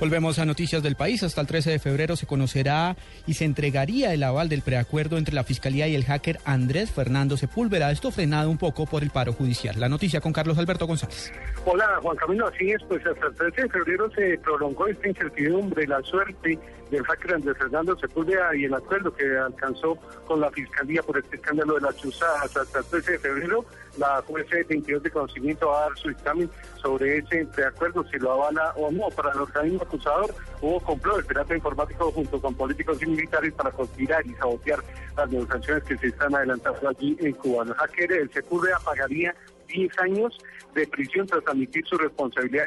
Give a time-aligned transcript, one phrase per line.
[0.00, 1.24] Volvemos a noticias del país.
[1.24, 5.34] Hasta el 13 de febrero se conocerá y se entregaría el aval del preacuerdo entre
[5.34, 7.90] la Fiscalía y el hacker Andrés Fernando Sepúlveda.
[7.90, 9.74] Esto frenado un poco por el paro judicial.
[9.80, 11.32] La noticia con Carlos Alberto González.
[11.64, 12.46] Hola, Juan Camilo.
[12.46, 16.56] Así es, pues hasta el 13 de febrero se prolongó esta incertidumbre, la suerte
[16.92, 19.96] del hacker Andrés Fernando Sepúlveda y el acuerdo que alcanzó
[20.26, 22.56] con la Fiscalía por este escándalo de las chuzadas.
[22.56, 23.64] Hasta el 13 de febrero,
[23.98, 26.48] la juez 22 de conocimiento va a dar su examen
[26.80, 29.08] sobre ese preacuerdo, si lo avala o no.
[29.08, 33.70] Para el organismo acusador hubo complot del pirata informático junto con políticos y militares para
[33.70, 34.80] conspirar y sabotear
[35.16, 37.64] las negociaciones que se están adelantando allí en Cuba.
[37.64, 39.34] El hacker, el Sepúlveda, pagaría
[39.68, 40.38] 10 años
[40.74, 42.66] de prisión tras admitir su responsabilidad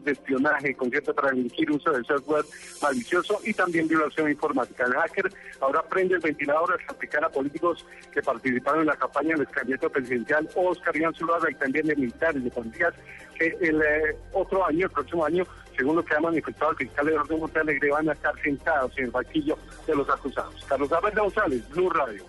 [0.00, 2.44] de espionaje, concierto para elegir uso de software
[2.80, 4.84] malicioso y también violación informática.
[4.84, 9.36] El hacker ahora prende el ventilador al aplicar a políticos que participaron en la campaña
[9.36, 12.94] del candidato presidencial Oscar Iván Zuluaga y también de militares, de policías,
[13.38, 15.44] que el eh, otro año, el próximo año,
[15.82, 19.10] según lo que ha manifestado el fiscal Eduardo Montalegre, van a estar sentados en el
[19.10, 20.64] banquillo de los acusados.
[20.68, 22.22] Carlos Álvarez González, Blue Radio.